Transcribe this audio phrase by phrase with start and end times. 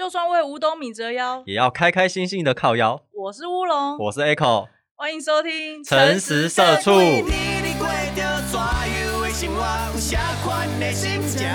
[0.00, 3.02] 就算为五斗米折腰，也要开开心心的靠腰。
[3.12, 6.98] 我是乌龙，我是 Echo，欢迎收听《诚实社畜。
[7.02, 7.86] 你你过
[8.16, 9.60] 着怎样的生活？
[9.92, 11.46] 有啥款的心情？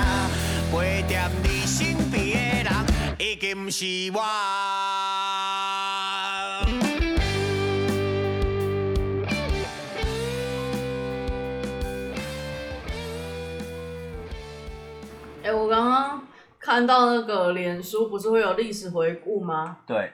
[1.42, 4.22] 你身边的人，已经不是我。
[16.66, 19.78] 看到那个脸书不是会有历史回顾吗？
[19.86, 20.14] 对，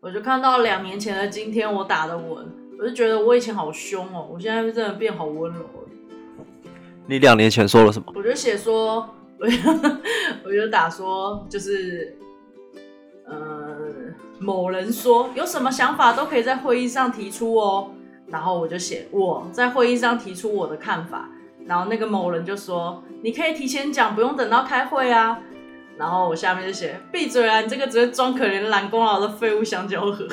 [0.00, 6.64] 我就看到两年前的今天我打的文，我就觉得我以前好凶哦，我现在真的变好温柔了。
[7.06, 8.10] 你两年前说了什么？
[8.16, 9.06] 我就写说，
[9.38, 9.70] 我就
[10.46, 12.16] 我就打说，就是
[13.26, 13.76] 呃，
[14.38, 17.90] 某人说有什么想法都可以在会议上提出哦。
[18.28, 21.28] 然后我就写我在会议上提出我的看法，
[21.66, 25.38] 然后那个某人就说你可以提前讲，不用等到开会啊。
[26.00, 30.26] 然后我下面就写闭嘴啊，你这个只会装可怜懒功劳的废物香蕉盒。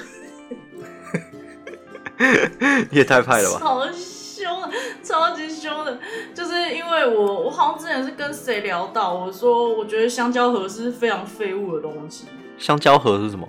[2.90, 3.60] 你 也太派了吧！
[3.60, 4.70] 好凶的，
[5.04, 6.00] 超级凶的，
[6.34, 13.46] 就是因为我我好像之前是跟谁聊到，我说我觉得香蕉盒是非常废物的东西，香蕉盒是什么？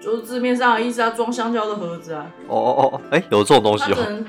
[0.00, 3.96] 就是字面上的意思啊，装香蕉的盒子啊，哦哦哦，哎、有这种东西哦。
[3.96, 4.24] 它只能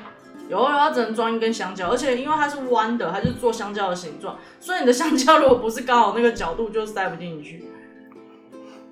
[0.47, 7.65] 有有它只能装一根香蕉，而且因为它是弯的，它就是做香蕉的形状，所以你的香蕉如果不是刚好那个角度，就塞不进去。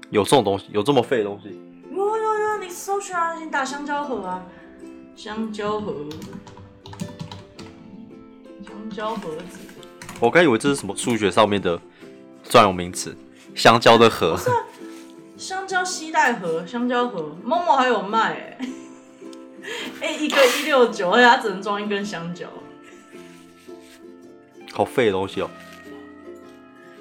[0.09, 1.59] 有这种东西，有这么废的东西？
[1.91, 4.43] 有有有，你搜寻啊，你打香蕉盒啊，
[5.15, 5.93] 香蕉盒，
[8.63, 9.59] 香蕉盒子。
[10.19, 11.79] 我刚以为这是什么数学上面的
[12.43, 13.15] 专有名词，
[13.53, 14.37] 香蕉的盒。
[15.35, 18.67] 香蕉吸带盒，香蕉盒，Momo 还有卖哎、
[20.03, 22.45] 哎、一个一六九，而且它只能装一根香蕉。
[24.73, 25.49] 好废的东西哦。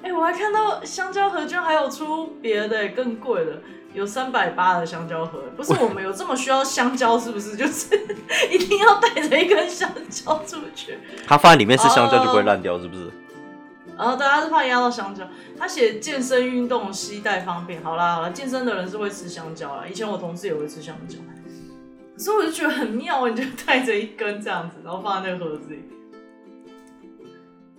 [0.02, 3.60] 哎、我还看到香蕉盒居然还有出别的、欸、更贵的，
[3.92, 5.42] 有三百八的香蕉盒。
[5.56, 7.56] 不是我们有这么需要香蕉，是不是？
[7.56, 7.86] 就是
[8.52, 10.96] 一定要带着一根香蕉出去。
[11.26, 13.10] 它放在里面是香蕉哦就不会烂掉，是不是？
[13.98, 15.28] 然后大家是怕压到香蕉，
[15.58, 17.82] 他写健身运动携带方便。
[17.82, 19.84] 好啦好啦，健身的人是会吃香蕉啦。
[19.90, 21.18] 以前我同事也会吃香蕉，
[22.22, 25.82] 所以我就觉得很妙，你就带着一根这样子，然后放在那个盒子里。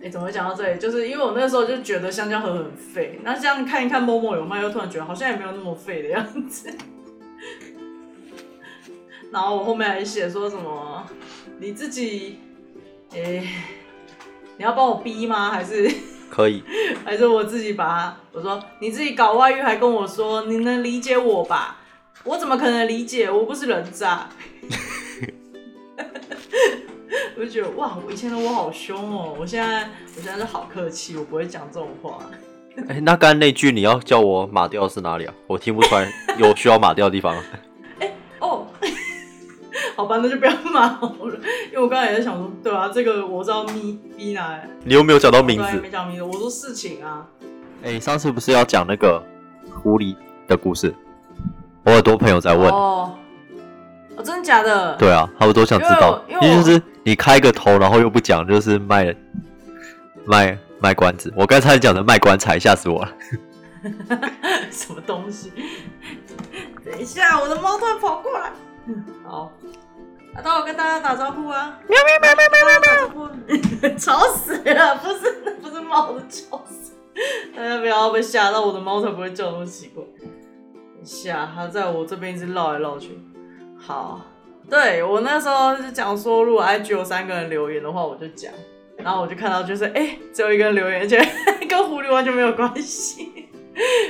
[0.04, 0.78] 哎、怎么会讲到这里？
[0.78, 6.70] 就是因为我那时候就觉得香蕉盒很废，那这样看一看某某有卖，又突然觉得好像也没有那么废的样子。
[9.32, 11.08] 然后我后面还写说什么，
[11.60, 12.40] 你自己，
[13.16, 13.48] 哎、
[14.58, 15.52] 你要帮我逼吗？
[15.52, 15.90] 还是？
[16.30, 16.62] 可以。
[17.06, 21.80] 还是我自己把它，我说你自己搞外遇，还跟我说你能理解我吧？
[22.24, 23.30] 我怎么可能理解？
[23.30, 24.30] 我不是人渣。
[27.36, 32.20] 我就觉得哇，我以前的我好凶哦，我现在我现在是好客气，我不会讲这种话。
[32.88, 35.34] 哎、那刚才那句你要叫我码掉是哪里啊？
[35.48, 37.36] 我听不出来有需要码掉的地方。
[38.40, 38.66] 哦，
[39.96, 41.40] 好吧，那就不要骂我了，
[41.72, 45.80] 因为我刚才也在想说，对啊，这个我知道咪咪哪来，你又没有讲到名字。
[45.82, 47.28] 没讲名字，我说事情啊。
[47.84, 49.22] 哎、上次不是要讲那个
[49.84, 50.16] 狐狸
[50.48, 50.94] 的故事？
[51.84, 52.70] 我很多朋友在问。
[52.70, 53.14] 哦，
[54.16, 54.96] 哦，真的假的？
[54.96, 59.16] 对啊，他们都想知道，因为因为我就是你开个头，然后又不讲，就是卖
[60.26, 61.34] 卖卖关子。
[61.36, 63.12] 我刚才讲的卖棺材，吓死我了。
[64.72, 65.52] 什么东西？
[66.86, 68.52] 等一下，我的猫突然跑过来。
[69.26, 69.52] 好，
[70.36, 71.78] 啊，等我跟大家打招呼啊！
[71.90, 73.96] 喵喵喵喵喵喵喵！
[74.00, 76.94] 吵死了，不是，不是猫的叫声。
[77.56, 80.04] 大家不要被吓到，我的猫才不会叫那么奇怪。
[81.06, 83.18] 下，他在我这边一直绕来绕去。
[83.78, 84.22] 好，
[84.70, 88.52] 对我那时候是讲说，如果 IG 有三个人留言的话，我就讲。
[88.98, 91.20] 然后我就看到就是，哎、只有一个人留言，而且
[91.68, 93.50] 跟狐狸完全没有关系。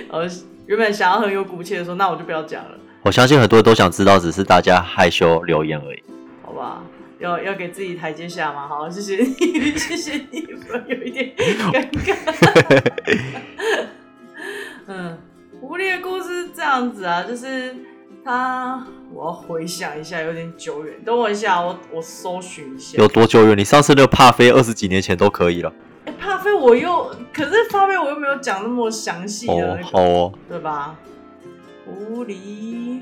[0.10, 6.04] 然后原本想要很有骨气的说，那我就不要讲了， 我相信很多人都想知道，只是大家害羞留言而已。
[6.46, 6.84] 好吧？
[7.20, 8.68] 要要给自己台阶下嘛。
[8.68, 12.16] 好，谢谢你，谢谢你，不然有一点尴尬。
[14.88, 15.18] 嗯，
[15.62, 16.33] 狐狸的故事是
[16.64, 17.76] 这样子啊，就是
[18.24, 20.96] 他，我要回想一下，有点久远。
[21.04, 22.98] 等我一下，我我搜寻一下。
[22.98, 23.58] 有多久远？
[23.58, 25.74] 你上次那个帕菲二十几年前都可以了。
[26.06, 30.34] 哎、帕菲我又，可是帕菲我又没有讲那么详细的、那哦，，好哦。
[30.48, 30.96] 对吧？
[31.86, 33.02] 狐狸，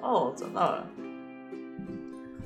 [0.00, 0.86] 哦，找到了。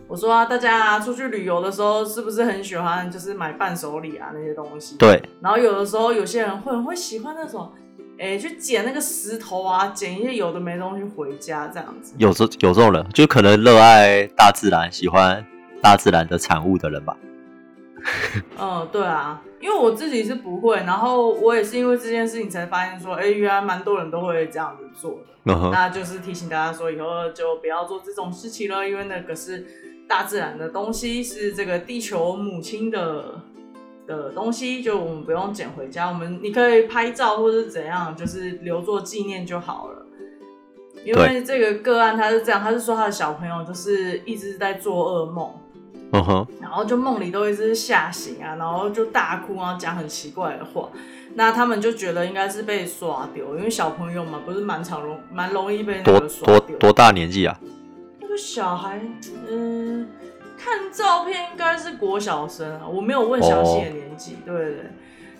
[0.08, 4.96] 我说啊，大家出去旅游的时候，是不是很喜欢就是买伴手礼啊那些东西？。
[4.96, 7.70] 对，然后有的时候有些人会很会喜欢那种，
[8.18, 12.14] 哎、去捡那个石头啊，捡一些有的没东西回家这样子。
[12.18, 15.44] 有这有这种人，就可能热爱大自然，喜欢
[15.80, 17.16] 大自然的产物的人吧。
[18.58, 25.70] 嗯，对啊，因为我自己是不会，然后我也是因为这件事情才发现说，哎，原来蛮多人都会这样子做的。
[25.70, 29.66] 那就是提醒大家说，以后就不要做这种事情了，因为那个是
[30.08, 33.40] 大自然的东西，是这个地球母亲的
[34.08, 40.06] 的东西，就我们不用捡回家，我们你可以拍照或者怎样，就是留作纪念就好了。
[41.04, 45.54] 因为这个个案他是这样，他是说他的小朋友就是一直在做噩梦，
[46.12, 50.88] 嗯哼，然后就梦里都一直吓醒啊，然后就大哭，然后讲很奇怪的话。
[51.34, 56.60] 那他们就觉得应该是被耍丢，因为小朋友嘛，不是蛮常容蛮容易被那多个耍丢。
[56.60, 57.58] 多多大年纪啊？
[58.20, 59.00] 那个小孩，
[59.48, 60.08] 嗯，
[60.58, 64.38] 看照片应该是国小生啊，我没有问详细的年纪。
[64.44, 64.90] 对对对，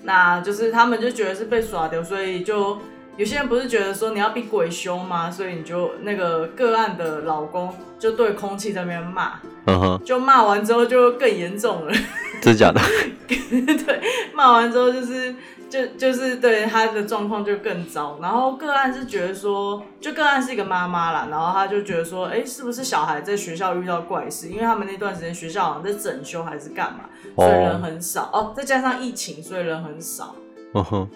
[0.05, 2.79] 那就是他们就觉得是被耍掉，所以就
[3.19, 5.29] 有些人不是觉得说你要比鬼凶吗？
[5.29, 9.32] 所以你就那个个案的老公就对空气在那边骂，
[9.67, 11.93] 嗯哼，就骂完之后就更严重了。
[12.41, 12.81] 真假的？
[13.29, 14.00] 对，
[14.32, 15.35] 骂完之后就是
[15.69, 18.17] 就就是对他的状况就更糟。
[18.23, 24.49] 然后个案是觉得说，就个案是一个妈妈啦，然后他就觉得说，哎，是不是小孩在学校遇到怪事？
[24.49, 27.00] 因为他们那段时间学校好像在整修还是干嘛，
[27.35, 30.37] 所以人很少哦，再加上疫情，所以人很少。
[30.75, 31.09] 嗯哼，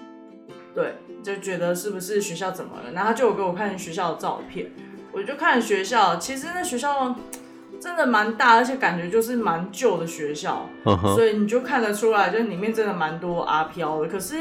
[0.75, 2.93] 对，就觉得是不是学校怎么了？
[2.93, 4.71] 然后他就有给我看学校的照片，
[5.13, 7.15] 我就看学校，其实那学校
[7.81, 10.69] 真的蛮大，而且感觉就是蛮旧的学校。
[11.15, 14.09] 所以你就看得出来，就里面真的蛮多阿飘的。
[14.09, 14.37] 可是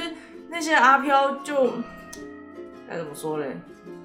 [0.49, 1.73] 那些阿飘就
[2.89, 3.59] 该怎么说嘞？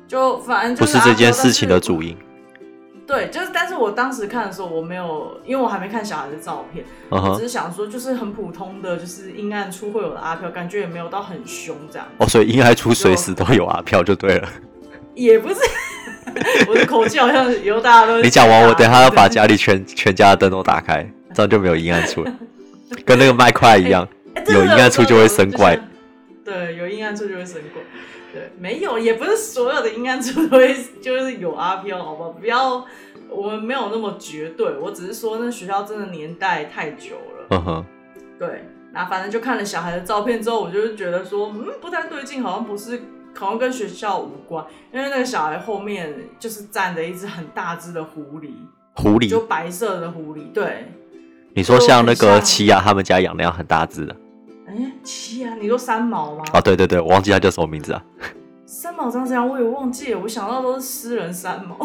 [0.08, 1.80] 就反正就不是这件事情的。
[1.80, 2.16] 主因。
[3.06, 12.06] 对，就是但是我当时看的时候，我没有，因为我还没看小孩的照片，我只，是想说，就是很普通的，就是阴暗处会有的阿飘，感觉也没有到很凶这样。
[12.18, 14.48] 哦，所以应该出随时都有阿飘就对了。
[15.14, 15.60] 也不是，
[16.68, 22.32] 我的口气好像以后大家都你讲完，我等下要把家里全全家的灯都打开，这样就没有阴暗处了，
[23.04, 24.06] 跟那个麦块一样。
[24.52, 25.78] 有阴暗处就会生怪
[26.44, 27.82] 对，有阴暗处就会生怪。
[28.32, 32.30] 对，没有，也不是所有的阴暗处都会 就是有阿飘，好不好？
[32.30, 32.84] 不要，
[33.30, 34.76] 我们没有那么绝对。
[34.78, 37.46] 我只是说，那学校真的年代太久了。
[37.50, 37.84] 嗯哼，
[38.38, 43.00] 对，那反正就看了小孩的照片之后，我就是觉得说，嗯，不太对劲，好像不是，
[43.36, 44.64] 好像跟学校无关。
[44.92, 48.50] 因为那个小孩后面就是站着一只很大只的狐狸，
[48.94, 50.52] 狐狸就，白色的狐狸。
[50.52, 50.92] 对，
[51.54, 54.14] 你说像那个奇亚他们家养那样很大只的
[54.76, 56.44] 哎，七啊，你说三毛吗？
[56.52, 58.04] 啊，对对对，我忘记他叫什么名字啊？
[58.66, 61.76] 三毛长怎样，我也忘记了，我想到都是诗人三毛。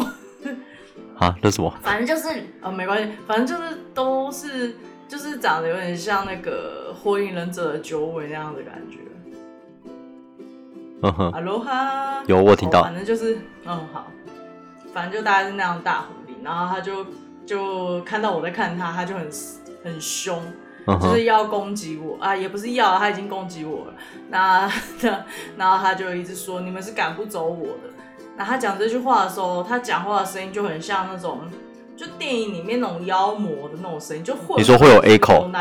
[1.18, 1.72] 啊，那什么？
[1.82, 8.98] 反正就是呃，没关系，反正就是都是就是长得有点像那个火影忍者的九尾那样的感觉。
[11.04, 11.32] 嗯哼，
[11.64, 14.06] 哈有我听到哦反正就是嗯好，
[14.92, 17.06] 反正就大概是那样大狐狸，然后他就
[17.44, 19.28] 就看到我在看他，他就很
[19.84, 20.40] 很凶，
[20.86, 23.94] 就是要攻击我啊，也不是要，他已经攻击我了。
[24.30, 24.70] 那
[25.02, 25.24] 那
[25.56, 27.90] 然后他就一直说你们是赶不走我的。
[28.36, 31.40] 那他讲这句话的时候，他讲话的声音就很像那种，
[31.96, 34.56] 就电影里面那种妖魔的那种声音，就会。
[34.56, 35.60] 你说会有 echo 那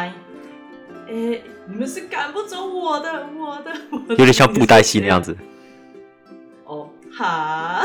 [1.13, 4.15] 哎、你们是赶不走我的，我的，我的。
[4.15, 5.21] 有点像布袋戏那样。
[5.21, 5.35] 子。
[6.63, 7.83] 哦，哈，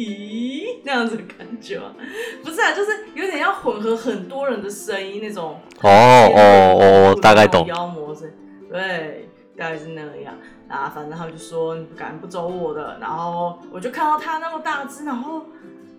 [0.00, 1.94] 咦，那样子的感觉吗？
[2.42, 5.60] 不是啊，就是有点要混合很多人的声音那种。
[5.82, 7.66] 哦哦哦，大概懂。
[7.66, 8.34] 妖魔是，
[8.70, 10.34] 对，大概是那样。
[10.68, 15.44] 啊，反正他们就说你不敢不走我的，然后我就看到他那么大只，然后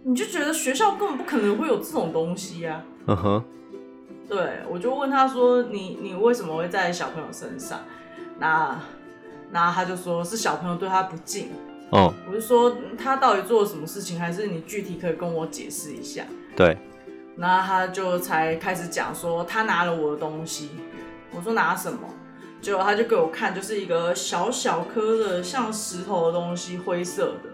[0.03, 2.83] 你就觉得学校根本不可能会有这种东西啊。
[3.05, 3.43] 嗯哼，
[4.27, 7.79] 对，我就问他说你你为什么会在小朋友身上？
[8.39, 8.79] 那
[9.51, 11.49] 那他就说是小朋友对他不敬。
[11.91, 16.23] 嗯，我就说嗯他到底做了什么事情，还是你具体可以跟我解释一下？
[16.55, 16.77] 对，
[17.37, 20.69] 然后他就才开始讲说他拿了我的东西，
[21.35, 21.99] 我说拿什么？
[22.61, 27.49] 结果他就给我看，就是一个小小颗的像石头的东西，灰色的。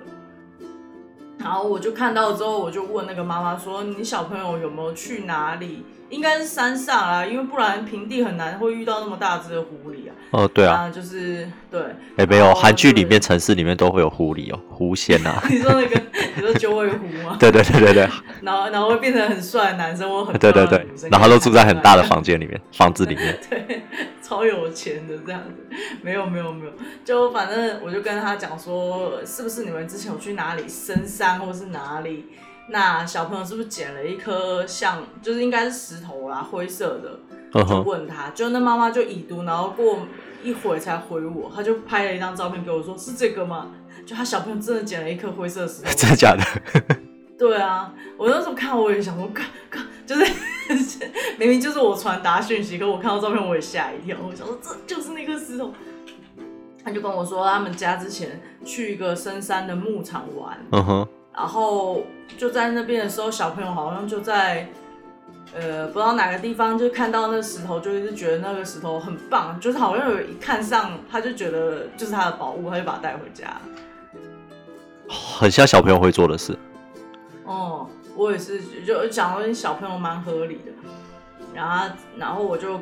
[1.40, 5.86] 然后我就看到之后，我就问那个妈妈说：“你小朋友有没有去哪里？
[6.10, 11.82] 应该是山上啊，因为不然平地很难会遇到那么大只的狐狸啊。”哦，对啊，就是对。
[12.18, 15.42] 哎，没有，韩剧里面、城市里面都会有狐狸哦，狐仙啊。
[15.50, 16.02] 你说那个，
[16.36, 17.38] 你说九尾狐吗？
[17.40, 18.10] 对对对对对，
[18.42, 23.38] 然后然后会变成很帅的男生或很对对对然后都住在很大的房间里面，房子里面。
[23.50, 23.84] 对，
[24.22, 26.72] 超有钱的这样子，没有没有没有，
[27.06, 32.26] 就反正我就跟他讲说，是不是你们之前有去哪里深山或是哪里？
[32.70, 37.20] 那小朋友是不是捡了一颗像，就是应该是石头啦，灰色的？
[37.66, 40.00] 就问他，就那妈妈就已读，然后过
[40.44, 43.72] 一会才回我，他就拍了一张照片给我说，是这个吗？
[44.06, 46.44] 就他小朋友真的捡了一颗灰色石头， 真的假的？
[47.40, 50.26] 对啊，我那时候看我也想说，看看，就是
[51.40, 55.74] 明明就是我传达讯息，可我看到照片我也吓一跳，我想说这就是那颗石头。
[56.84, 62.02] 他就跟我说，他们家之前去一个深山的牧场玩，嗯哼，然后
[62.36, 64.68] 就在那边的时候，小朋友好像就在
[65.54, 73.62] 呃不知道哪个地方就看到那个石头，就一直觉得那个石头很棒，就是好像有一看上，他就觉得就是他的宝物，他就把它带回家。
[75.08, 76.58] 很像小朋友会做的事。
[77.46, 80.72] 哦，我也是，就讲到小朋友蛮合理的，
[81.54, 82.82] 然后然后我就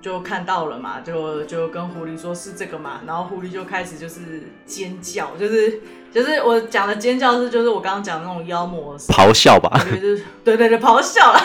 [0.00, 5.80] 就看到了嘛，就就跟狐狸说是这个嘛，然后狐狸就开始就是尖叫，就是
[6.12, 11.40] 就是我讲的尖叫是就是我刚刚讲的那种妖魔咆哮吧，音，就是对对对咆哮了，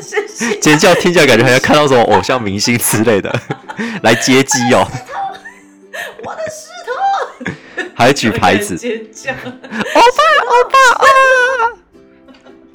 [0.00, 0.58] 谢谢。
[0.58, 3.34] 尖叫听起来感觉好像看到什么偶像明星之类的，
[4.02, 4.86] 来接机哦，
[6.22, 6.92] 我的石头，
[7.94, 9.32] 还举牌子尖叫，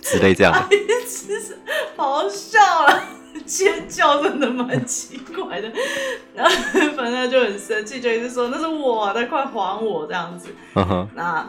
[0.01, 0.75] 之类这样的。
[0.75, 1.57] 一直是
[1.97, 3.03] 咆哮了，
[3.45, 5.71] 尖叫真的蛮奇怪的。
[6.33, 6.51] 然后
[6.95, 10.49] 反正就很生气，就一直说那是我的，快还我这样子。
[11.13, 11.47] 那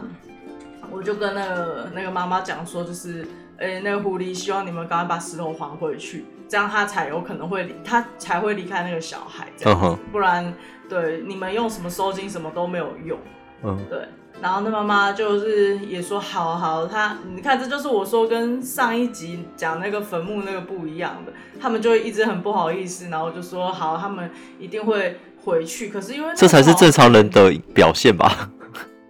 [0.91, 3.27] 我就跟那个那个妈妈讲说，就是，
[3.59, 10.55] 诶、那个狐狸希望你们赶快把石头还回去，这样他才有可能会离，他才会离开那个小孩，这样子，嗯哼不然
[10.89, 13.19] 对你们用什么收金什么都没有用。
[13.65, 14.07] 嗯，对，
[14.43, 27.37] 然后那妈妈就是也说好好，她你看这就是我说跟上一集讲那个坟墓那个不一样的，他们就一直很不好意思，然后就说好，他们一定会回去，可是因为那这才是正常人的。
[27.51, 28.51] 的表现吧？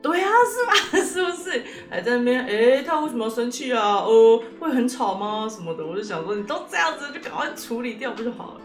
[0.03, 1.05] 对啊，是吧？
[1.05, 1.63] 是不是？
[1.89, 3.81] 还在那边，哎、他为什么要生气啊？
[3.97, 5.49] 哦，会很吵吗？
[5.49, 5.87] 什么的？
[5.87, 8.61] 我就想说，你都这样子，就赶快处理掉不就好了？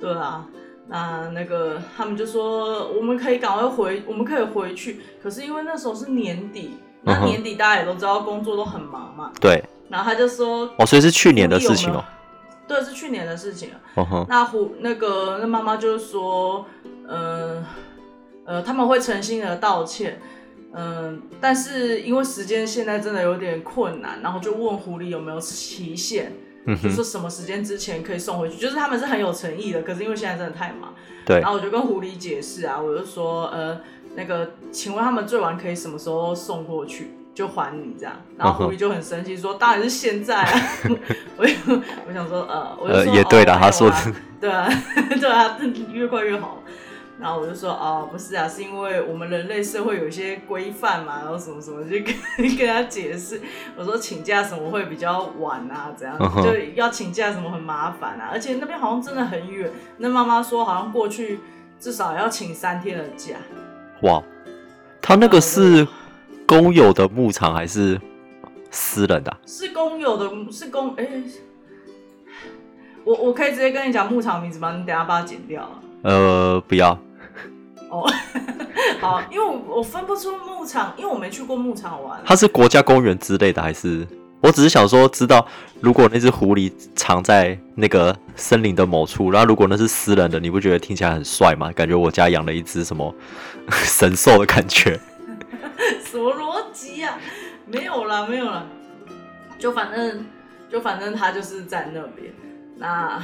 [0.00, 0.46] 对啊，
[0.90, 5.00] 那那个他们就说，我们可以赶快回，我们可以回去。
[5.22, 9.30] 可是因为那时候是年底，那年底大家也都知道工作都很忙嘛。
[9.40, 12.04] 对，然后他就说，哦，所以是去年的事情哦。
[12.66, 13.80] 对，是去年的事情了。
[13.96, 16.66] 嗯，那胡那个那妈妈就是说，
[17.08, 17.64] 嗯
[18.44, 20.20] 呃他们会诚心的道歉，
[20.72, 26.32] 嗯、但是因为时间现在真的有点困难，然后就问狐狸有没有期限，
[26.66, 33.80] 嗯，就说什么时间之前可以送回去，就是他们是很有诚意的，可是因为现在真的太忙，对然，后我就跟狐狸解释啊，我就说，呃，
[34.16, 37.12] 那个，请问他们最晚可以什么时候送过去？
[37.32, 40.60] 就还你这样，然后狐狸就很生气说：“当然是现在啊！”
[41.38, 41.52] 我就
[42.06, 43.96] 我想说，呃，我就呃，说也对的，哦他说的
[44.40, 44.68] 对啊，
[45.18, 45.56] 对啊，
[45.92, 46.62] 越快越好。
[47.20, 52.14] 然后我就说哦，不是啊，是因为我们人类社会有一些规范嘛，然后什么什么，就跟
[52.56, 53.40] 跟他解释。
[53.76, 59.70] 我说请假什么会比较晚啊，怎样就要请假什么很麻烦啊，而且那边好像真的很远。
[59.98, 61.40] 那妈妈说好像过去
[61.78, 63.36] 至少要请三天的假。
[64.02, 64.22] 哇，
[65.02, 65.86] 他那个是
[66.46, 68.00] 公有的牧场还是
[68.70, 69.38] 私人的啊？
[69.46, 71.06] 是公有的，是公哎、
[73.04, 74.72] 我我可以直接跟你讲牧场名字吗？
[74.72, 75.82] 你等下把它剪掉啊。
[76.02, 76.98] 呃，不要，
[77.90, 78.10] 哦，
[79.00, 82.20] 好，因为我我分不出牧场，因为我没去过牧场玩。
[82.24, 84.06] 它是国家公园之类的还是？
[84.42, 85.46] 我只是想说，知道
[85.80, 91.70] 如果那只狐狸藏在那个森林的某处，然后如果那是私人的，你不觉得听起来很帅吗？
[91.72, 93.14] 感觉我家养了一只什么
[93.68, 94.98] 神兽的感觉。
[96.02, 97.18] 什么逻辑啊？
[97.66, 98.64] 没有啦，没有啦，
[99.58, 100.24] 就反正
[100.70, 102.32] 就反正它就是在那边。
[102.78, 103.22] 那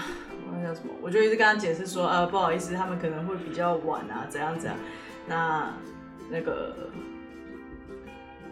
[0.50, 0.92] 我要叫什么？
[1.02, 4.78] 我就一直跟他解释说，呃，不好意思，他们可能会比较晚啊，怎样怎样。
[5.26, 5.70] 那
[6.30, 6.74] 那个，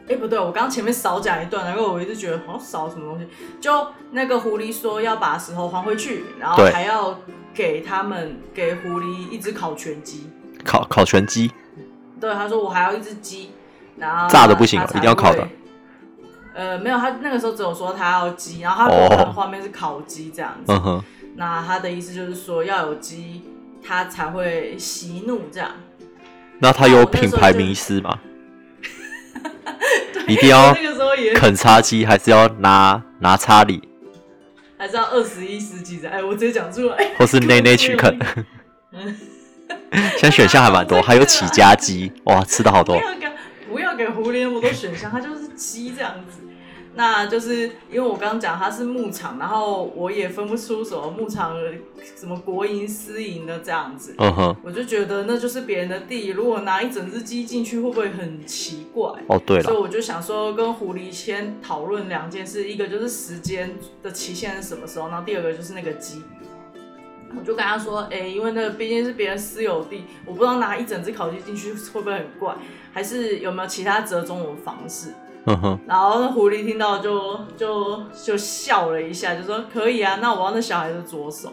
[0.09, 3.29] 哎、不对，我刚刚前面少讲一段，然后我一直觉得好像少什么东西。
[3.61, 7.19] 就那个狐狸说要把石头还回去，然后对还要
[7.53, 10.29] 给他们给狐狸一只烤全鸡。
[10.65, 11.53] 烤烤全鸡，
[12.21, 13.51] 对，他说我还要一只鸡，
[13.97, 15.49] 然后炸的不行哦一定要烤的会。
[16.55, 20.73] 呃，没有，他那个时候只有说他要鸡，然后他画面是烤鸡这样子。
[21.37, 23.43] 那他的意思就是说要有鸡，
[23.83, 25.71] 他才会息怒这样。
[26.61, 28.19] 那他有品牌迷失吗？
[30.27, 30.75] 一定要
[31.35, 33.83] 啃叉鸡，还是要拿拿叉里，
[34.79, 37.11] 还是要二十一世纪的，哎，我直接讲出来。
[37.19, 38.19] 或是 内内去啃？
[38.93, 39.17] 嗯，
[40.13, 42.99] 现在选项还蛮多，还有起家鸡，哇，吃的好多。
[43.03, 43.29] 不要给
[43.69, 46.41] 不要给狐狸那么多选项，它就是鸡这样子。
[46.97, 51.57] 那就是因为我刚刚讲它是牧场，然后我也分不出什么牧场
[52.17, 59.11] 什么国营私营的这样子，嗯哼，我就觉得那就是别人的地，如果拿一整只鸡进去，会不会很奇怪？
[59.27, 66.23] 哦对了，所以我就想说，跟狐狸先讨论两件事，一个就是时间的期限是什么时候，然后第二个就是那个鸡。
[67.37, 72.55] 我就跟他说，哎、因为那个毕竟是别人私有地，我不知道拿一整只烤鸡进去会不会很怪，
[72.93, 75.09] 还是有没有其他折中的方式？
[75.47, 81.53] 嗯哼，然后那狐狸听到就就就笑了一下，就说可以啊，那我要那小孩的左手。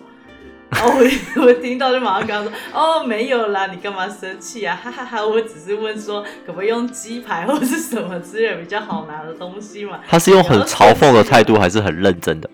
[0.70, 4.74] 然后我我听到就马上跟他说， 哦没有啦，你干嘛生气啊？
[4.82, 10.00] 哈哈哈，我只是问说可不可以用鸡排或是什么之类比较好拿的东西嘛。
[10.08, 12.50] 他是用很嘲讽的态度，还是很认真的？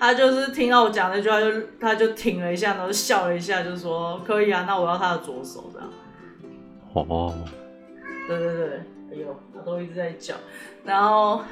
[0.00, 1.46] 他就是听到我讲那句话，就
[1.78, 5.88] 他就停了一下，然后笑了一下，就说可以啊，那我要他的左手这样。
[6.92, 7.32] 哦，
[8.28, 8.68] 对对对，
[9.10, 10.34] 哎呦，他都一直在叫，
[10.84, 11.46] 然后啊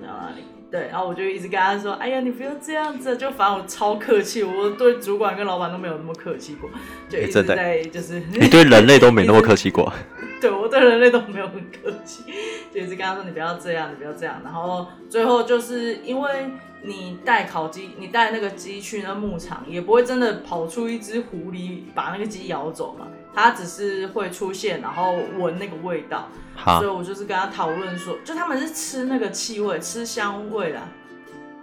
[0.00, 0.42] 讲到哪里？
[0.70, 6.70] 对，然后我就一直跟他说，哎呀，你不要这样子，就反正我超客气，我对主管跟老板都没有那么客气过，
[7.10, 9.92] 就一直在就是 你对人类都没那么客气过。
[10.40, 12.24] 对我对人类都没有很客气，
[12.72, 14.40] 就一直跟他说你不要这样，你不要这样。
[14.42, 16.50] 然后最后就是因为
[16.82, 26.28] 你带烤鸡，你带那个鸡去那牧场，也不会真的跑出一只狐狸把那个鸡咬走嘛，它只是会出现，然后闻那个味道。
[26.54, 30.82] 哈所以，我就是跟他讨论说，就他们是吃那个气味，吃香味啦。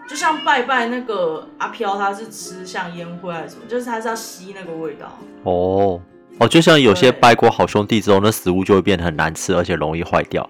[0.08, 5.16] 就像拜拜那个阿飘，他是吃像烟灰还是什么，就是他是要吸那个味道。
[5.44, 6.02] 哦
[6.40, 10.50] 哦，就像有些拜过好兄弟之后，那食物就会变得很难吃，而且容易坏掉。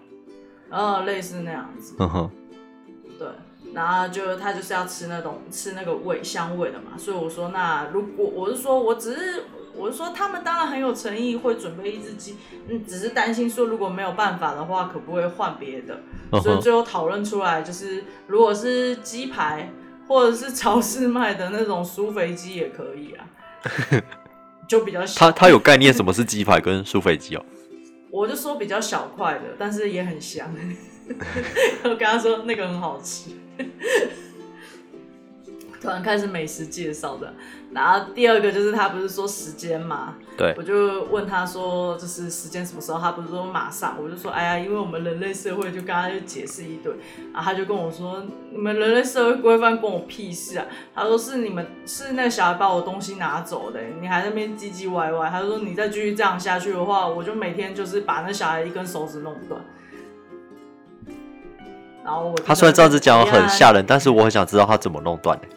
[0.69, 1.95] 呃，类似那样子。
[1.99, 2.31] 嗯哼，
[3.17, 3.27] 对，
[3.73, 9.43] 然后就他就是要吃那种吃那个味香味的嘛，所以我说那如果我是说我只是
[9.79, 12.35] 我是说他们当然很有诚意，会准备一只鸡，
[12.67, 16.01] 嗯，只是担心说如果没有办法的话，可不可以换别的？
[16.41, 19.71] 所以最后讨论出来就是，如果是鸡排
[20.07, 23.25] 或者是超市卖的那种酥肥鸡也可以啊，
[24.67, 25.19] 就比较小。
[25.19, 27.45] 他他有概念什么是鸡排跟酥肥鸡哦？
[28.11, 30.47] 我就说比较小块的，但是也很香。
[31.85, 33.31] 我跟他说那个很好吃。
[35.81, 37.33] 突然开始美食介绍的，
[37.71, 42.99] 然后第二个就是他不是说时间嘛，对我就问他说，就是时间什么时候？
[42.99, 46.93] 他不是说马上，我就说，哎呀，因为我们人类社会，就刚刚就解释一堆，
[47.33, 48.21] 然后他就跟我说，
[48.51, 50.65] 你们人类社会规范关我屁事啊！
[50.93, 55.29] 他说是你们是那个小孩把我东西拿走的，你还在那边唧唧歪歪。
[55.29, 59.61] 他说你再继续这样下去的话，我就每天就是把那小孩一根手指弄断。
[62.03, 65.47] 然后我他虽然这样子讲很吓人，但是我很想知道他怎么弄断的。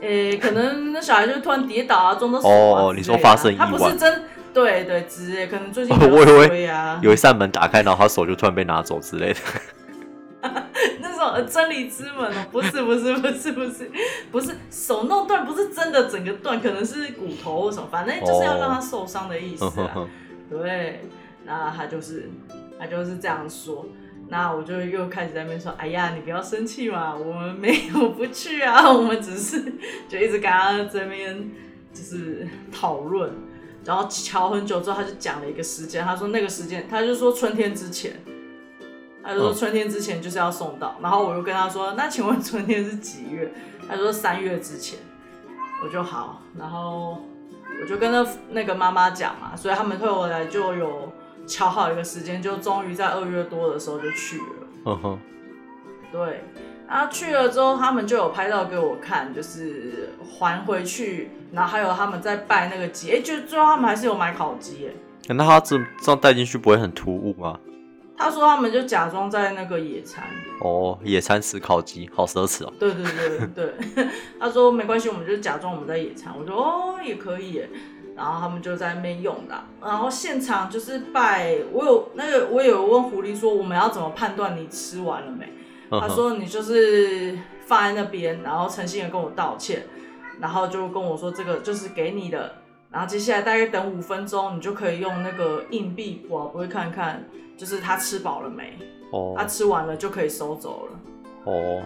[0.00, 9.40] 诶、可能那小孩就突然跌倒啊，撞到手啊哦之类的啊你说发生意外他不是真对对之类，可能最近 我以为衰啊，有一扇门打开，然后他手就突然被拿走之类的。
[11.00, 13.90] 那种呃真理之门哦，不是不是不是不是
[14.32, 20.08] 不是手弄断，不是真的整个断，可能是骨头或什么，反正就是要让他受伤的意思啊。
[20.48, 21.02] 对，
[21.44, 22.30] 那他就是
[22.78, 23.86] 他就是这样说。
[24.30, 29.60] 那我就又开始在那边说，哎呀，你不要生气嘛， 我们没有不去啊， 我们只是
[30.08, 31.50] 就一直跟他这边
[31.92, 33.32] 就是讨论，
[33.84, 38.22] 然后瞧很久之后，他就讲了一个时间，他说那个时间，他就说春天之前，
[39.22, 39.54] 他就说嗯。
[39.54, 43.52] 春天之前就是要送到，然后我又跟他说，那请问春天是几月？
[43.88, 44.98] 他说三月之前，
[45.82, 47.20] 我就好，然后
[47.82, 51.12] 我就跟那那个妈妈讲嘛，所以他们退回来就有
[51.46, 54.44] 瞧好一个时间，就终于在二月多的时候就去了。
[54.86, 55.18] 嗯哼，
[56.12, 56.44] 对，
[56.88, 64.88] 然后去了之后，他们就有拍照给我看，就是还回去，然后还有他们在拜那个鸡，哎，就最后他们还是有买烤鸡，
[65.28, 67.58] 哎，那他这这样带进去不会很突兀吗？
[68.16, 70.24] 他说他们就假装在那个野餐，
[70.60, 72.72] 哦，野餐吃烤鸡，好奢侈哦。
[72.78, 74.06] 对对对对，
[74.38, 77.70] 他说没关系，我们就假装我们在野餐，我说哦也可以耶，
[78.20, 85.48] 然后他们就在那边用的，然后现场就是拜，我有那个我有问狐狸说我们要怎么判断你吃完了没？
[85.88, 89.86] 他说你就是放在那边，然后诚心的跟我道歉，
[90.38, 92.56] 然后就跟我说这个就是给你的，
[92.90, 97.24] 然后接下来大概等五分钟，你就可以用那个硬币我不会看看，
[97.56, 98.76] 就是他吃饱了没，
[99.12, 100.92] 哦他吃完了就可以收走了。
[101.44, 101.82] 哦，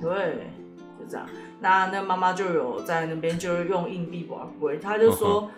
[0.00, 0.48] 对，
[0.98, 1.26] 就这样。
[1.62, 5.48] 那那妈妈就有在那边就是用硬币刮龟，她就说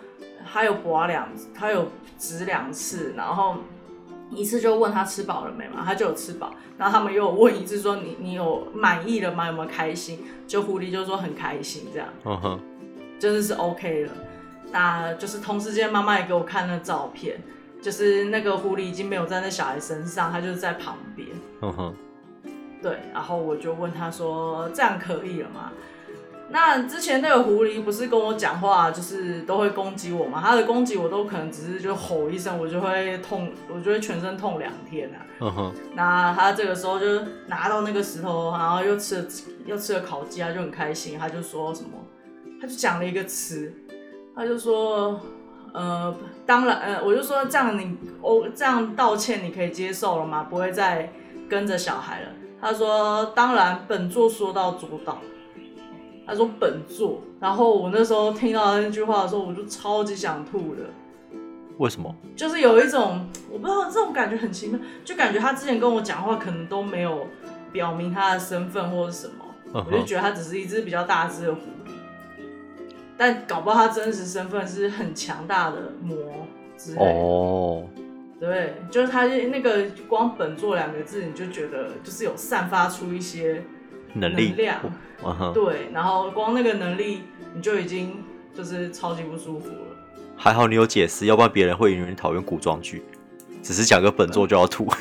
[0.53, 1.87] 他有刮两，他有
[2.17, 3.55] 指两次，然后
[4.29, 6.53] 一次就问他吃饱了没嘛，他就有吃饱。
[6.77, 9.47] 然后他们又有问一次说你你有满意了吗？
[9.47, 10.23] 有没有开心？
[10.45, 12.59] 就狐狸就说很开心，这样嗯哼，
[13.19, 14.11] 就是是 OK 了。
[14.71, 17.41] 那就是同时间妈妈也给我看那照片，
[17.81, 21.27] 就是那个狐狸已经没有在那小孩身上，它就是在旁边。
[21.61, 21.95] 嗯哼，
[22.81, 25.71] 对，然后我就问他说：“这样可以了吗？”
[26.47, 30.39] 那之前那个狐狸不是跟我讲话，就是都会攻击我嘛？
[30.39, 35.25] 他的攻击我都可能只是就吼一声，我就会痛，我就会全身痛两天啊。
[35.41, 37.05] 嗯哼，那他这个时候就
[37.47, 39.25] 拿到那个石头，然后又吃了
[39.65, 41.89] 又吃了烤鸡，他就很开心，他就说什么，
[42.61, 43.73] 他就讲了一个词，
[44.35, 45.19] 他就说，
[45.73, 50.45] 呃，当然，呃，我就说这样你哦，这样道歉你可以接受了吗？
[50.47, 51.11] 不会再
[51.49, 52.29] 跟着小孩了。
[52.61, 55.17] 他说，当然，本座说到做到。
[56.25, 60.81] 他说本座，然后我那时候听到那句话的时候，我就超级想吐的。
[61.77, 62.15] 为什么？
[62.35, 67.27] 就是有一种我不知道这种感觉很奇妙，就感觉他之前跟我讲话可能都没有
[67.71, 71.91] 表明他的身份或者什么，我就觉得他只是一只比较大只的狐狸，
[73.17, 76.17] 但搞不好他真实身份是很强大的魔
[76.77, 77.11] 之类的。
[77.11, 77.83] 哦，
[78.39, 83.65] 对，就是他那个光本座两个字，你就觉得就是有散发出一些
[84.15, 84.49] 能力。
[84.49, 84.79] 能量，
[85.23, 87.21] 嗯，对，然后光那个能力
[87.53, 88.23] 你就已经
[88.53, 89.77] 就是超级不舒服了。
[90.35, 93.03] 还好你有解释，要不然别人会以为你讨厌古装剧，
[93.61, 94.87] 只是讲个本座就要吐。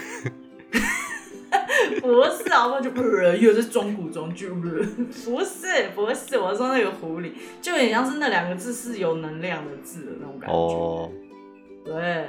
[2.00, 4.83] 不是啊，我就不是，又是中古装剧，不是，
[5.24, 10.55] 不是，不是，我说那个狐狸，就有点像是那两个字是有能量的字的那种感觉。
[10.55, 11.11] 哦，
[11.85, 12.27] 对，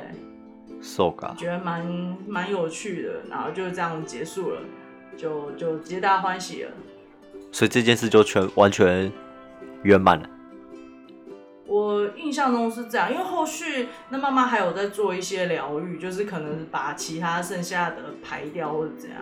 [0.81, 1.85] 受嘎，觉得蛮
[2.25, 4.61] 蛮有趣的，然后就这样结束了，
[5.17, 6.71] 就就皆大欢喜了。
[7.51, 9.11] 所以这件事就全完全
[9.83, 10.29] 圆满了。
[11.67, 19.19] 我印象中是这样，因为后续那妈妈还有在做一些疗愈，就是可能把其他剩下的排掉或者怎样。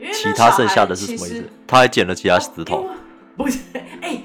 [0.00, 1.44] 因为其他剩下的是什么意思？
[1.66, 2.88] 他还捡了其他石因头为，
[3.36, 3.60] 不是，
[4.00, 4.22] 哎、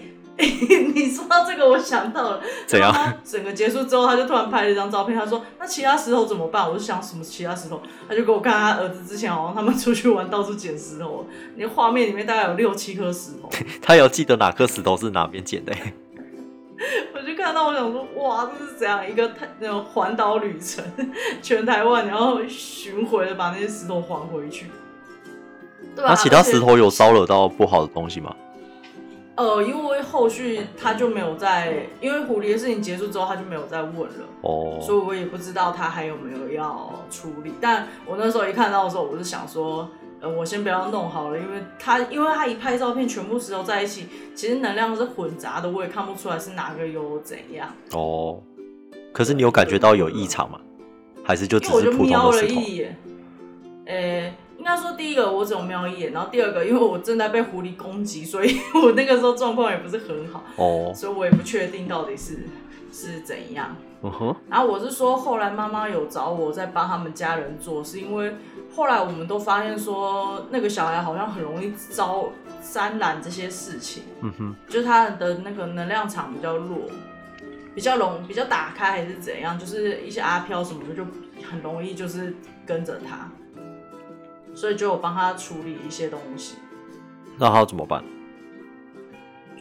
[1.77, 2.91] 我想到了， 怎样？
[2.91, 13.49] 他整个结束之后，他就突然拍了一张照片，他说：“那其他石头怎么办？”我就想什么其他石头，他就给我看他儿子之前好像他们出去玩，到处捡石头， 那画面里面大概有六七颗石头，
[13.81, 15.93] 他有记得哪颗石头是哪边捡的、欸
[17.11, 20.85] 我就看到我想说，哇，这是怎样一个太那种环岛旅程，
[21.41, 24.67] 全台湾然后巡回的把那些石头还回去。
[25.95, 28.33] 对啊，那其他石头有骚扰到不好的东西吗？
[29.37, 37.53] 呃，因为后续他就没有在，因为狐狸的事情结束之后，他就没有再问了，哦，所以我也不知道他还有没有要处理。
[37.61, 39.87] 但我那时候一看到的时候，我是想说，
[40.19, 47.71] 呃，我先不要弄好了，因为他因为他一拍照片，全部石头在一起，其实能量是混杂的，我也看不出来是哪个有怎样。
[47.91, 48.41] 哦，
[49.13, 50.59] 可是你有感觉到有异常吗？
[51.23, 52.61] 还是就只是普通就瞄了的石头？
[52.61, 52.97] 一眼，
[53.85, 53.95] 呃、
[54.25, 54.33] 应
[54.67, 62.39] 该说第一个我只有瞄一眼，然后第二个因为我正在被狐狸攻击，所以 我那个时候状况也不是很好，哦，所以我也不确定到底是
[62.91, 63.75] 是怎样。
[64.03, 68.35] 嗯哼，然后我是说，后来妈妈有找我在帮他们家人做，是因为
[68.75, 72.29] 后来我们都发现说，那个小孩好像很容易招
[72.61, 76.81] 沾染这些事情，嗯哼，就是他的那个能量场比较弱，
[77.73, 81.03] 比较容比较打开还是怎样，就是一些阿飘什么的就
[81.49, 82.35] 很容易就是
[82.67, 83.31] 跟着他，
[84.57, 86.55] 所以就有帮他处理一些东西。
[87.37, 88.03] 那他要怎么办？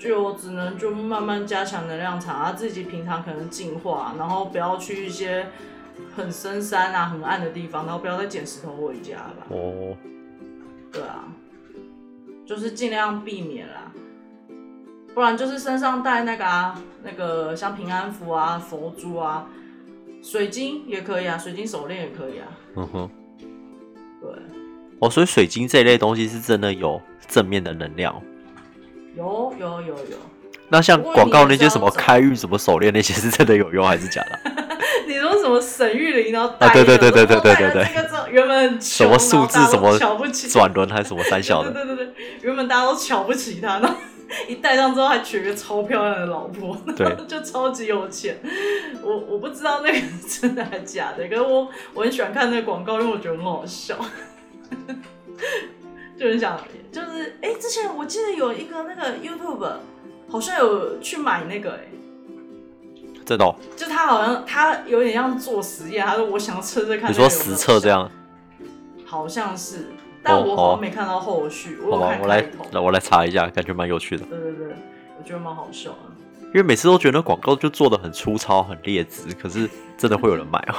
[0.01, 5.49] 就只能就慢慢加强能量场，他，自己平常可能进化，然后不要去一些
[6.17, 9.47] 很深山啊、很暗的地方，然后不要再捡石头回家吧。
[9.51, 9.95] 哦，
[10.91, 11.25] 对啊，
[12.47, 13.93] 就是尽量避免啦，
[15.15, 19.47] 不然就是身上带那个啊，那个像平安符啊、佛珠啊、
[20.23, 22.47] 水晶也可以啊，水晶手链也可以啊。
[22.77, 23.11] 嗯哼，
[24.21, 24.31] 对，
[24.99, 28.15] 哦，所以水晶这一类东西是真的有正面的能量。
[29.17, 30.17] 有有有有，
[30.69, 34.69] 那像广告那些什么找开运什么手链那些是真的有用还是假的啊？
[35.09, 41.71] 你说什么沈玉玲，然后戴啊对对对那个对对对对对这个原本什么数字什么瞧不起，转轮还是什么三小的？
[41.73, 43.95] 对对对，原本大家都瞧不起他，然后
[44.49, 48.37] 一戴上之后还娶个超漂亮的老婆，对就超级有钱。
[49.03, 53.97] 我我不知道那个是真的还是假的，可是我我很喜欢看那个广告，因为我觉得很好笑，
[56.19, 56.59] 就很想
[56.91, 59.71] 就是哎、之前我记得有一个那个 YouTube
[60.29, 61.89] 好像有去买那个哎、
[63.25, 63.55] 真的哦？
[63.77, 67.11] 就他好像他有点像做实验，他说我想测测看。
[67.11, 67.89] 你说实测这？
[67.89, 68.11] 样？
[69.05, 69.89] 好像是，
[70.23, 74.25] 但我好像没看到后续，我有看，好吧我来我来查一下，感觉蛮有趣的。
[74.27, 74.67] 对对对，
[75.19, 75.99] 我觉得蛮好笑的。
[76.47, 80.75] 因为每次都觉得广告就做的很粗糙、很劣质，可是真的会有人买哦。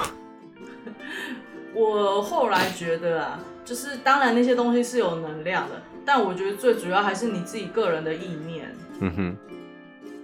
[1.75, 8.73] 我后来觉得啊，就是当然那些东西是有能量的，但我觉得最主要还是你自己个人的意念。
[9.01, 9.37] 嗯哼，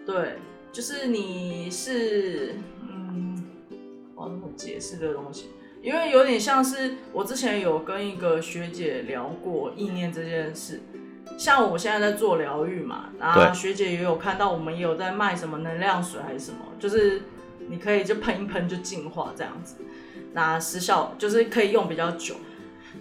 [0.05, 0.37] 对，
[0.71, 2.55] 就是你是，
[2.89, 3.43] 嗯，
[4.15, 5.49] 我要怎么解释这个东西？
[5.81, 10.79] 因为有点像是我之前有跟一个学姐聊过意念这件事。
[11.37, 17.23] 像我现在在做疗愈嘛，然后对学姐也有看到我们也有在卖什么能量水还是什么，就是
[17.67, 19.75] 你可以就喷一喷就净化这样子，
[20.31, 22.35] 那时效就是可以用比较久。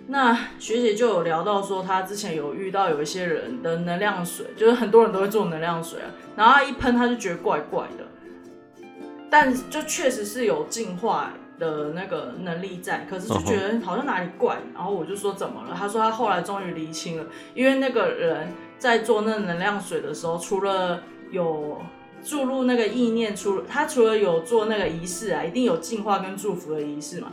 [0.09, 8.85] 那学姐就有聊到说，她之前有遇到有一些人的能量水，就是很多人都会做能量水啊，然后她一喷，她就觉得怪怪的，
[9.31, 15.75] 但就确实是有进化的那个能力在，可是就觉得好像哪里怪，然后我就说怎么了？
[15.77, 17.25] 她说她后来终于厘清了，
[17.55, 21.81] 因为那个人在做那能量水的时候，除了有
[22.25, 27.33] 注入那个意念，除了他除了有做那个仪式啊，一定有净化跟祝福的仪式嘛，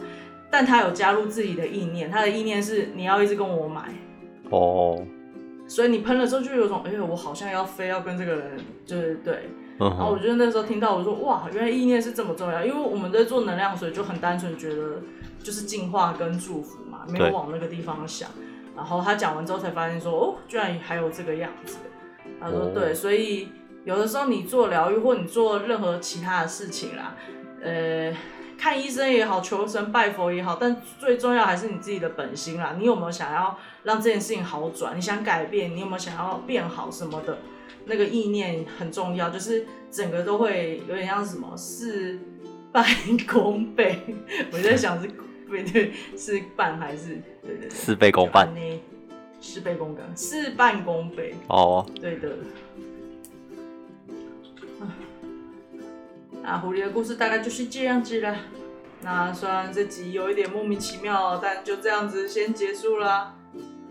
[0.51, 3.93] 但他有加入自己的意念，他的意念是你要一直跟我买。
[4.49, 5.05] 哦，
[5.67, 9.49] 所以你喷了之后就有种，哎、我好像要非要跟这个人，就是对。
[9.81, 15.01] 嗯然后我觉得那时候听到，我说哇，原来意念是这么重要，因为我们在做能量水就很单纯，觉得
[15.41, 18.29] 就是净化跟祝福嘛，没有往那个地方想。
[18.75, 21.77] 然后他讲完之后才发现说，哦，居然还有这个样子。
[22.41, 23.47] 他说哦对，所以
[23.85, 27.15] 有的时候你做疗愈或你做任何其他的事情啦，
[27.63, 28.13] 呃，
[28.59, 32.75] 看医生也好，求神拜佛也好，但最重要还是你自己的本心啦。
[32.77, 34.97] 你有没有想要让这件事情好转？
[34.97, 35.73] 你想改变？
[35.73, 37.37] 你有没有想要变好什么的？
[37.85, 42.19] 那个意念很重要，就是整个都会有点像什么事
[42.71, 42.85] 半
[43.25, 43.97] 功倍。
[44.51, 45.09] 我在想是
[45.49, 48.81] 对对是半还是对对对事倍功半呢
[49.39, 51.33] 事倍功半，事半功倍。
[51.47, 52.29] 哦，对的。
[54.81, 54.93] 啊，
[56.59, 58.35] 狐狸的故事大概就是这样子了。
[59.01, 63.33] 那虽然这集有一点莫名其妙，但就这样子先结束了。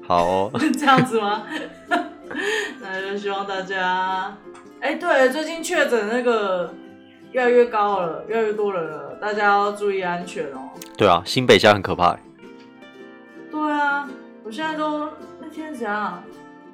[0.06, 1.46] 好哦， 这样子吗？
[2.80, 4.36] 那就希望大家，
[4.80, 6.74] 哎、对，最近确诊那个
[7.32, 10.70] 越来越高了，越来越多人了，大家要注意安全哦。
[10.96, 12.20] 对啊，新北现在很可怕欸，
[13.50, 14.08] 对啊，
[14.44, 15.08] 我现在都
[15.40, 16.22] 那天怎样？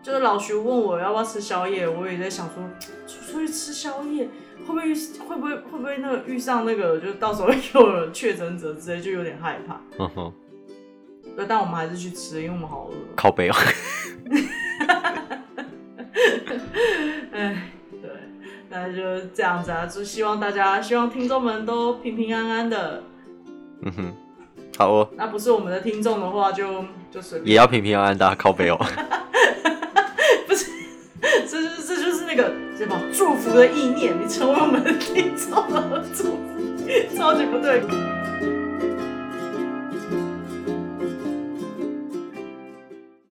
[0.02, 2.62] 就是老徐问我要不要吃宵夜，我也在想说，
[3.06, 4.28] 出出去吃宵夜
[4.66, 4.94] 会不会遇
[5.28, 9.80] 会不会会不会那个遇上那个，就是到时候有了确诊者之类，就有点害怕。
[9.98, 10.32] 嗯哼，
[11.36, 12.94] 对，但我们还是去吃，因为我们好饿。
[13.14, 13.54] 靠背哦，
[17.32, 18.10] 哎，对，
[18.70, 23.02] 那就这样子啊，就希望大家，希望听众们都平平安安的。
[23.82, 24.12] 嗯哼，
[24.78, 27.50] 好哦，那不是我们的听众的话就，就随便。
[27.50, 28.78] 也要平平安安的啊靠背哦，
[32.36, 37.80] 这个什么祝福的意念，你成为我们的听众了，祝福，超级不对。